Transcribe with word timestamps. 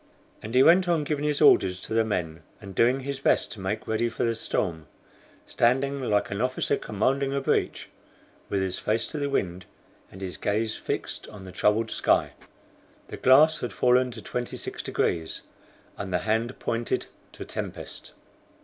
And 0.41 0.55
he 0.55 0.63
went 0.63 0.87
on 0.87 1.03
giving 1.03 1.25
his 1.25 1.41
orders 1.41 1.79
to 1.81 1.93
the 1.93 2.03
men, 2.03 2.41
and 2.59 2.73
doing 2.73 3.01
his 3.01 3.19
best 3.19 3.51
to 3.51 3.59
make 3.61 3.87
ready 3.87 4.09
for 4.09 4.23
the 4.23 4.33
storm, 4.33 4.87
standing, 5.45 6.01
like 6.01 6.31
an 6.31 6.41
officer 6.41 6.75
commanding 6.75 7.35
a 7.35 7.39
breach, 7.39 7.87
with 8.49 8.63
his 8.63 8.79
face 8.79 9.05
to 9.09 9.19
the 9.19 9.29
wind, 9.29 9.65
and 10.11 10.21
his 10.21 10.37
gaze 10.37 10.75
fixed 10.75 11.27
on 11.27 11.45
the 11.45 11.51
troubled 11.51 11.91
sky. 11.91 12.31
The 13.09 13.17
glass 13.17 13.59
had 13.59 13.73
fallen 13.73 14.09
to 14.09 14.23
26 14.23 14.81
degrees, 14.81 15.43
and 15.99 16.11
the 16.11 16.17
hand 16.25 16.57
pointed 16.57 17.05
to 17.33 17.45
tempest. 17.45 18.13